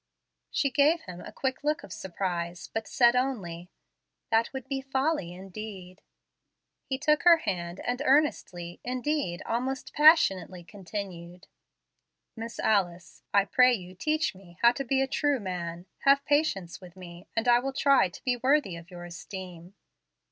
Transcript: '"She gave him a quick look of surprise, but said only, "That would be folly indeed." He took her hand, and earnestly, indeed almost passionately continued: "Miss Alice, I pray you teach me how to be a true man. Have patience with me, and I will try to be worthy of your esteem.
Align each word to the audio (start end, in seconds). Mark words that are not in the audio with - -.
'"She 0.49 0.71
gave 0.71 1.01
him 1.01 1.21
a 1.21 1.31
quick 1.31 1.63
look 1.63 1.83
of 1.83 1.93
surprise, 1.93 2.67
but 2.73 2.87
said 2.87 3.15
only, 3.15 3.69
"That 4.31 4.51
would 4.51 4.67
be 4.67 4.81
folly 4.81 5.31
indeed." 5.31 6.01
He 6.87 6.97
took 6.97 7.21
her 7.21 7.37
hand, 7.37 7.79
and 7.81 8.01
earnestly, 8.03 8.79
indeed 8.83 9.43
almost 9.45 9.93
passionately 9.93 10.63
continued: 10.63 11.45
"Miss 12.35 12.57
Alice, 12.59 13.21
I 13.31 13.45
pray 13.45 13.75
you 13.75 13.93
teach 13.93 14.33
me 14.33 14.57
how 14.63 14.71
to 14.71 14.83
be 14.83 15.01
a 15.03 15.07
true 15.07 15.39
man. 15.39 15.85
Have 15.99 16.25
patience 16.25 16.81
with 16.81 16.95
me, 16.95 17.27
and 17.35 17.47
I 17.47 17.59
will 17.59 17.71
try 17.71 18.09
to 18.09 18.23
be 18.23 18.37
worthy 18.37 18.75
of 18.77 18.89
your 18.89 19.05
esteem. 19.05 19.75